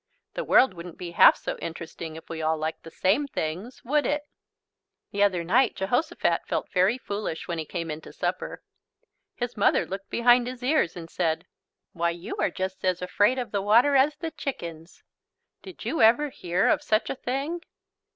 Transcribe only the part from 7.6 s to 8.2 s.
came in to